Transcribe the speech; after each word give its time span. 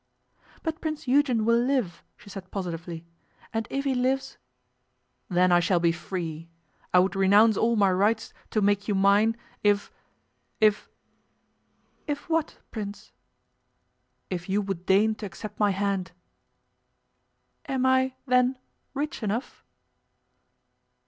'But 0.63 0.81
Prince 0.81 1.07
Eugen 1.07 1.45
will 1.45 1.59
live,' 1.59 2.03
she 2.17 2.31
said 2.31 2.49
positively, 2.49 3.05
'and 3.53 3.67
if 3.69 3.83
he 3.83 3.93
lives' 3.93 4.39
'Then 5.29 5.51
I 5.51 5.59
shall 5.59 5.79
be 5.79 5.91
free. 5.91 6.49
I 6.91 6.97
would 6.97 7.15
renounce 7.15 7.55
all 7.55 7.75
my 7.75 7.91
rights 7.91 8.33
to 8.49 8.63
make 8.63 8.87
you 8.87 8.95
mine, 8.95 9.37
if 9.63 9.91
if' 10.59 10.89
'If 12.07 12.27
what, 12.27 12.57
Prince?' 12.71 13.11
'If 14.31 14.49
you 14.49 14.59
would 14.59 14.87
deign 14.87 15.13
to 15.21 15.25
accept 15.27 15.59
my 15.59 15.69
hand.' 15.69 16.13
'Am 17.67 17.85
I, 17.85 18.15
then, 18.25 18.57
rich 18.95 19.21
enough? 19.21 19.63